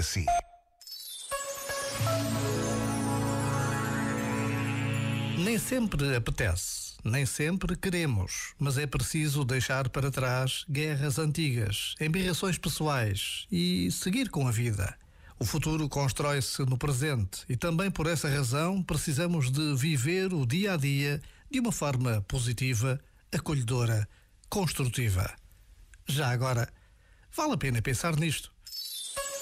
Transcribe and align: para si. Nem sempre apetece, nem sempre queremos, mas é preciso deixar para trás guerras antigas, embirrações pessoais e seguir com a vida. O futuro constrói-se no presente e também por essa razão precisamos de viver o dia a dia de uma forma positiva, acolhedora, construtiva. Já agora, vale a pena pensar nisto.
para 0.00 0.02
si. 0.02 0.24
Nem 5.38 5.58
sempre 5.58 6.16
apetece, 6.16 6.94
nem 7.04 7.26
sempre 7.26 7.76
queremos, 7.76 8.54
mas 8.58 8.78
é 8.78 8.86
preciso 8.86 9.44
deixar 9.44 9.88
para 9.90 10.10
trás 10.10 10.64
guerras 10.70 11.18
antigas, 11.18 11.94
embirrações 12.00 12.56
pessoais 12.56 13.46
e 13.52 13.90
seguir 13.90 14.30
com 14.30 14.48
a 14.48 14.50
vida. 14.50 14.96
O 15.38 15.44
futuro 15.44 15.88
constrói-se 15.88 16.62
no 16.64 16.78
presente 16.78 17.44
e 17.48 17.56
também 17.56 17.90
por 17.90 18.06
essa 18.06 18.28
razão 18.28 18.82
precisamos 18.82 19.50
de 19.50 19.74
viver 19.74 20.32
o 20.32 20.46
dia 20.46 20.74
a 20.74 20.76
dia 20.76 21.20
de 21.50 21.60
uma 21.60 21.72
forma 21.72 22.22
positiva, 22.28 23.00
acolhedora, 23.32 24.08
construtiva. 24.48 25.30
Já 26.06 26.30
agora, 26.30 26.68
vale 27.34 27.54
a 27.54 27.58
pena 27.58 27.82
pensar 27.82 28.16
nisto. 28.16 28.52